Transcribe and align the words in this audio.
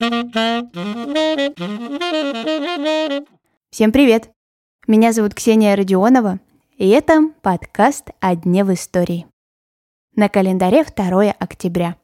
Всем 0.00 0.70
привет! 3.90 4.30
Меня 4.86 5.12
зовут 5.12 5.34
Ксения 5.34 5.74
Родионова, 5.74 6.38
и 6.76 6.88
это 6.88 7.32
подкаст 7.42 8.10
«О 8.20 8.36
дне 8.36 8.62
в 8.62 8.72
истории». 8.72 9.26
На 10.14 10.28
календаре 10.28 10.84
2 10.84 11.32
октября. 11.32 11.96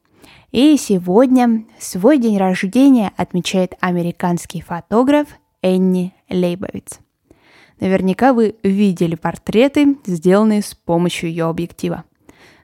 И 0.51 0.75
сегодня 0.75 1.63
свой 1.79 2.17
день 2.17 2.37
рождения 2.37 3.13
отмечает 3.15 3.75
американский 3.79 4.59
фотограф 4.59 5.29
Энни 5.61 6.13
Лейбовиц. 6.29 6.99
Наверняка 7.79 8.33
вы 8.33 8.57
видели 8.61 9.15
портреты, 9.15 9.95
сделанные 10.05 10.63
с 10.63 10.75
помощью 10.75 11.29
ее 11.29 11.45
объектива. 11.45 12.03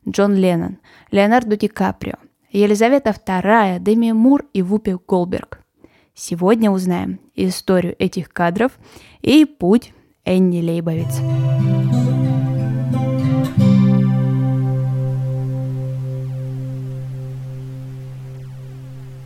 Джон 0.05 0.35
Леннон, 0.35 0.79
Леонардо 1.09 1.55
Ди 1.55 1.69
Каприо, 1.69 2.15
Елизавета 2.51 3.11
II, 3.11 3.79
Деми 3.79 4.11
Мур 4.11 4.45
и 4.53 4.61
Вупи 4.61 4.97
Голберг. 5.07 5.61
Сегодня 6.13 6.69
узнаем 6.69 7.21
историю 7.33 7.95
этих 7.97 8.29
кадров 8.29 8.73
и 9.21 9.45
путь 9.45 9.93
Энни 10.25 10.61
Лейбовиц. 10.61 11.19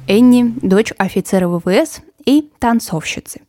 Энни– 0.07 0.53
дочь 0.61 0.93
офицера 0.99 1.47
ВВС 1.47 2.01
и 2.25 2.51
танцовщицы. 2.59 3.41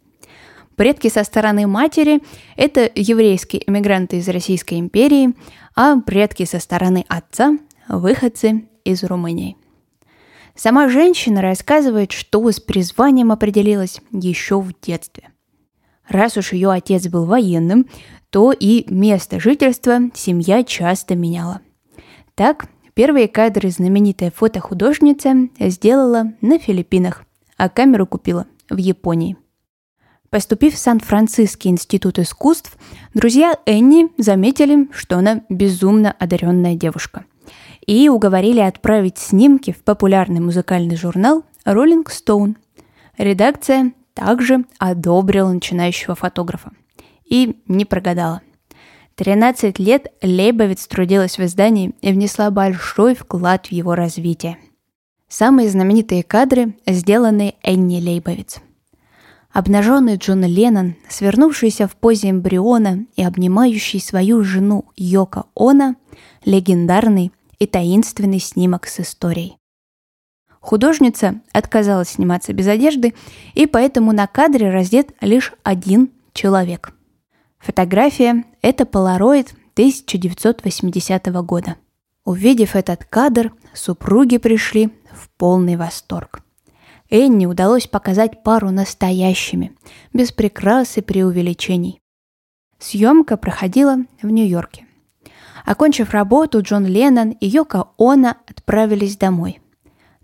Предки 0.74 1.08
со 1.08 1.22
стороны 1.22 1.66
матери– 1.66 2.22
это 2.56 2.90
еврейские 2.94 3.68
эмигранты 3.68 4.16
из 4.16 4.28
Российской 4.30 4.78
империи, 4.78 5.34
а 5.74 6.00
предки 6.00 6.46
со 6.46 6.60
стороны 6.60 7.04
отца– 7.08 7.58
выходцы 7.88 8.64
из 8.84 9.04
Румынии. 9.04 9.58
Сама 10.56 10.88
женщина 10.88 11.42
рассказывает, 11.42 12.12
что 12.12 12.50
с 12.50 12.60
призванием 12.60 13.30
определилась 13.30 14.00
еще 14.10 14.58
в 14.58 14.72
детстве. 14.80 15.28
Раз 16.08 16.38
уж 16.38 16.52
ее 16.52 16.70
отец 16.70 17.08
был 17.08 17.26
военным, 17.26 17.86
то 18.30 18.52
и 18.52 18.86
место 18.88 19.38
жительства 19.38 19.98
семья 20.14 20.64
часто 20.64 21.14
меняла. 21.14 21.60
Так, 22.34 22.68
первые 22.94 23.28
кадры 23.28 23.70
знаменитая 23.70 24.30
фотохудожница 24.30 25.48
сделала 25.60 26.32
на 26.40 26.58
Филиппинах, 26.58 27.24
а 27.58 27.68
камеру 27.68 28.06
купила 28.06 28.46
в 28.70 28.78
Японии. 28.78 29.36
Поступив 30.30 30.74
в 30.74 30.78
Сан-Франциский 30.78 31.70
институт 31.70 32.18
искусств, 32.18 32.76
друзья 33.14 33.58
Энни 33.66 34.08
заметили, 34.18 34.88
что 34.92 35.18
она 35.18 35.42
безумно 35.48 36.12
одаренная 36.18 36.74
девушка. 36.74 37.24
И 37.86 38.08
уговорили 38.08 38.60
отправить 38.60 39.18
снимки 39.18 39.72
в 39.72 39.82
популярный 39.84 40.40
музыкальный 40.40 40.96
журнал 40.96 41.44
Rolling 41.64 42.06
Stone. 42.06 42.56
Редакция 43.16 43.92
также 44.12 44.64
одобрила 44.78 45.52
начинающего 45.52 46.16
фотографа. 46.16 46.72
И 47.24 47.62
не 47.66 47.84
прогадала. 47.84 48.42
13 49.14 49.78
лет 49.78 50.12
Лейбовиц 50.20 50.86
трудилась 50.88 51.38
в 51.38 51.44
издании 51.44 51.94
и 52.00 52.12
внесла 52.12 52.50
большой 52.50 53.14
вклад 53.14 53.66
в 53.66 53.72
его 53.72 53.94
развитие. 53.94 54.58
Самые 55.28 55.70
знаменитые 55.70 56.22
кадры 56.22 56.76
сделаны 56.86 57.54
Энни 57.62 58.00
Лейбовиц. 58.00 58.60
Обнаженный 59.52 60.16
Джон 60.16 60.44
Леннон, 60.44 60.96
свернувшийся 61.08 61.88
в 61.88 61.96
позе 61.96 62.30
эмбриона 62.30 63.06
и 63.16 63.22
обнимающий 63.22 64.00
свою 64.00 64.44
жену 64.44 64.84
Йока 64.96 65.44
Она, 65.54 65.96
легендарный 66.44 67.32
и 67.58 67.66
таинственный 67.66 68.38
снимок 68.38 68.86
с 68.86 69.00
историей. 69.00 69.56
Художница 70.60 71.40
отказалась 71.52 72.10
сниматься 72.10 72.52
без 72.52 72.66
одежды, 72.66 73.14
и 73.54 73.66
поэтому 73.66 74.12
на 74.12 74.26
кадре 74.26 74.70
раздет 74.70 75.12
лишь 75.20 75.52
один 75.62 76.10
человек. 76.32 76.92
Фотография– 77.58 78.44
это 78.62 78.84
полароид 78.84 79.54
1980 79.74 81.26
года. 81.44 81.76
Увидев 82.24 82.74
этот 82.74 83.04
кадр, 83.04 83.52
супруги 83.74 84.38
пришли 84.38 84.90
в 85.12 85.28
полный 85.36 85.76
восторг. 85.76 86.40
Энни 87.08 87.46
удалось 87.46 87.86
показать 87.86 88.42
пару 88.42 88.70
настоящими, 88.70 89.76
без 90.12 90.32
прикрас 90.32 90.96
и 90.96 91.00
преувеличений. 91.00 92.00
Съемка 92.78 93.36
проходила 93.36 93.98
в 94.20 94.26
Нью-Йорке. 94.28 94.85
Окончив 95.66 96.10
работу, 96.10 96.62
Джон 96.62 96.86
Леннон 96.86 97.30
и 97.30 97.46
Йоко 97.46 97.88
Оно 97.98 98.34
отправились 98.46 99.18
домой– 99.18 99.60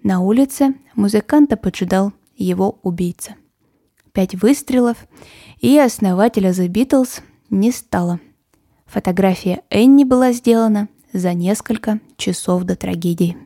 на 0.03 0.21
улице 0.21 0.75
музыканта 0.97 1.57
поджидал 1.57 2.13
его 2.37 2.81
убийца. 2.83 3.37
Пять 4.13 4.35
выстрелов, 4.35 4.97
и 5.61 5.79
основателя 5.79 6.51
The 6.51 6.67
Beatles 6.67 7.23
не 7.51 7.71
стало. 7.71 8.19
Фотография 8.87 9.63
Энни 9.71 10.03
была 10.03 10.33
сделана 10.33 10.89
за 11.13 11.35
несколько 11.35 12.01
часов 12.17 12.65
до 12.65 12.75
трагедии. 12.75 13.37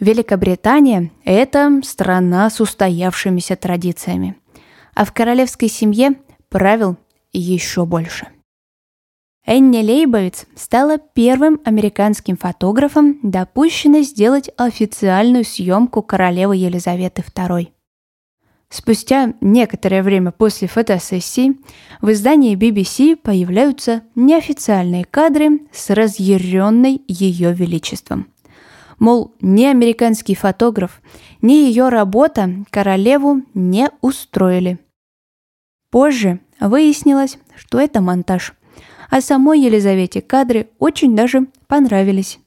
Великобритания– 0.00 1.10
это 1.24 1.80
страна 1.84 2.48
с 2.48 2.60
устоявшимися 2.60 3.56
традициями, 3.56 4.36
а 4.94 5.04
в 5.04 5.12
королевской 5.12 5.68
семье 5.68 6.14
правил 6.48 6.96
еще 7.32 7.84
больше. 7.84 8.28
Энни 9.48 9.78
Лейбовиц 9.78 10.46
стала 10.56 10.98
первым 10.98 11.60
американским 11.64 12.36
фотографом, 12.36 13.20
допущенной 13.22 14.02
сделать 14.02 14.50
официальную 14.56 15.44
съемку 15.44 16.02
королевы 16.02 16.56
Елизаветы 16.56 17.22
II. 17.22 17.68
Спустя 18.68 19.34
некоторое 19.40 20.02
время 20.02 20.32
после 20.32 20.66
фотосессии 20.66 21.60
в 22.00 22.10
издании 22.10 22.56
BBC 22.56 23.14
появляются 23.14 24.02
неофициальные 24.16 25.04
кадры 25.04 25.60
с 25.70 25.90
разъяренной 25.90 27.00
ее 27.06 27.52
величеством. 27.52 28.26
Мол, 28.98 29.32
ни 29.40 29.64
американский 29.64 30.34
фотограф, 30.34 31.00
ни 31.40 31.52
ее 31.52 31.88
работа 31.88 32.50
королеву 32.70 33.42
не 33.54 33.90
устроили. 34.00 34.80
Позже 35.92 36.40
выяснилось, 36.58 37.38
что 37.54 37.78
это 37.78 38.00
монтаж– 38.00 38.52
а 39.10 39.20
самой 39.20 39.60
Елизавете 39.60 40.20
кадры 40.20 40.68
очень 40.78 41.14
даже 41.14 41.46
понравились. 41.66 42.38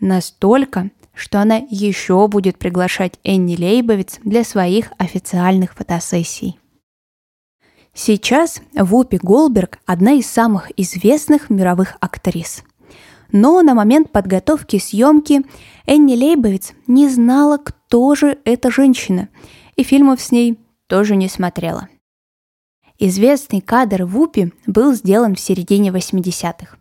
Настолько, 0.00 0.90
что 1.14 1.40
она 1.40 1.56
еще 1.70 2.26
будет 2.28 2.58
приглашать 2.58 3.18
Энни 3.24 3.56
Лейбовиц 3.56 4.20
для 4.24 4.44
своих 4.44 4.92
официальных 4.98 5.74
фотосессий. 5.74 6.58
Сейчас 7.94 8.60
Вупи 8.74 9.18
Голберг– 9.22 9.78
одна 9.86 10.12
из 10.12 10.26
самых 10.26 10.72
известных 10.76 11.48
мировых 11.48 11.96
актрис. 12.00 12.64
Но 13.30 13.62
на 13.62 13.74
момент 13.74 14.10
подготовки 14.10 14.78
съемки 14.78 15.42
Энни 15.86 16.14
Лейбовиц 16.14 16.72
не 16.88 17.08
знала, 17.08 17.58
кто 17.58 18.14
же 18.16 18.38
эта 18.44 18.70
женщина, 18.70 19.28
и 19.76 19.84
фильмов 19.84 20.20
с 20.20 20.32
ней 20.32 20.58
тоже 20.88 21.14
не 21.14 21.28
смотрела. 21.28 21.88
Известный 22.98 23.60
кадр 23.60 24.04
Вупи 24.04 24.52
был 24.66 24.94
сделан 24.94 25.34
в 25.34 25.40
середине 25.40 25.90
80-х. 25.90 26.76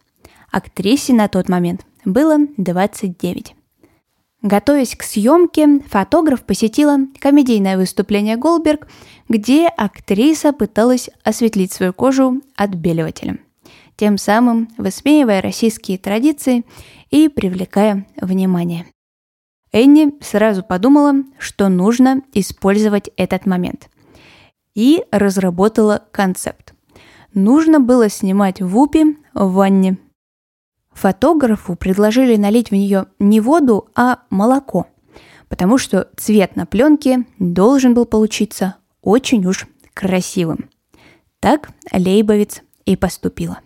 Актрисе 0.51 1.12
на 1.13 1.28
тот 1.28 1.50
момент 1.50 1.85
было 2.06 2.38
29. 2.57 3.56
Готовясь 4.44 4.96
к 4.96 5.01
съемке, 5.01 5.79
фотограф 5.90 6.44
посетила 6.44 6.97
комедийное 7.19 7.78
выступление 7.78 8.35
Голберг, 8.35 8.88
где 9.28 9.68
актриса 9.68 10.53
пыталась 10.53 11.09
осветлить 11.24 11.72
свою 11.72 11.94
кожу 11.94 12.41
отбеливателем, 12.56 13.40
тем 13.95 14.19
самым 14.19 14.69
высмеивая 14.78 15.41
российские 15.41 15.97
традиции 15.97 16.63
и 17.09 17.28
привлекая 17.28 18.06
внимание. 18.22 18.85
Энни 19.72 20.13
сразу 20.22 20.62
подумала, 20.62 21.24
что 21.40 21.69
нужно 21.69 22.22
использовать 22.34 23.10
этот 23.18 23.48
момент 23.48 23.89
и 24.75 25.04
разработала 25.12 26.04
концепт. 26.12 26.74
Нужно 27.34 27.80
было 27.80 28.10
снимать 28.10 28.62
Вупи 28.62 29.18
в 29.34 29.54
ванне. 29.54 29.98
Фотографу 30.92 31.75
предложили 31.75 32.36
налить 32.36 32.70
в 32.70 32.74
нее 32.74 33.08
не 33.18 33.42
воду, 33.42 33.90
а 33.96 34.20
молоко, 34.30 34.88
потому 35.50 35.78
что 35.78 36.10
цвет 36.16 36.56
на 36.56 36.66
пленке 36.66 37.25
должен 37.40 37.94
был 37.94 38.06
получиться 38.06 38.75
очень 39.02 39.46
уж 39.46 39.68
красивым. 39.94 40.70
Так 41.40 41.70
Лейбовец 41.92 42.62
и 42.86 42.96
поступила. 42.96 43.60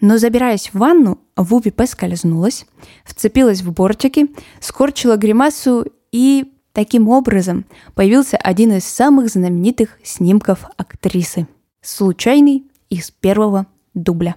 Но 0.00 0.18
забираясь 0.18 0.70
в 0.72 0.78
ванну, 0.78 1.20
Вупи 1.36 1.70
поскользнулась, 1.70 2.66
вцепилась 3.04 3.62
в 3.62 3.72
бортики, 3.72 4.28
скорчила 4.60 5.16
гримасу 5.16 5.86
и 6.12 6.52
Таким 6.72 7.08
образом, 7.08 7.64
появился 7.94 8.36
один 8.36 8.72
из 8.72 8.84
самых 8.84 9.28
знаменитых 9.28 9.98
снимков 10.02 10.64
актрисы. 10.76 11.46
Случайный 11.80 12.64
из 12.88 13.10
первого 13.10 13.66
дубля. 13.94 14.36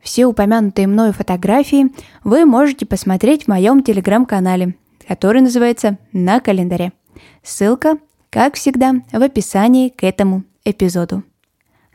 Все 0.00 0.26
упомянутые 0.26 0.86
мною 0.86 1.12
фотографии 1.12 1.92
вы 2.22 2.44
можете 2.44 2.86
посмотреть 2.86 3.44
в 3.44 3.48
моем 3.48 3.82
телеграм-канале. 3.82 4.76
который 5.08 5.40
называется 5.40 5.98
«На 6.12 6.40
календаре». 6.40 6.92
Ссылка, 7.42 7.98
как 8.28 8.54
всегда, 8.54 8.94
в 9.12 9.22
описании 9.22 9.88
к 9.88 10.02
этому 10.02 10.42
эпизоду. 10.64 11.22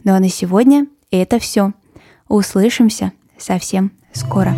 Ну 0.03 0.13
а 0.13 0.19
на 0.19 0.29
сегодня 0.29 0.87
это 1.11 1.37
все. 1.39 1.73
Услышимся 2.27 3.11
совсем 3.37 3.91
скоро. 4.13 4.55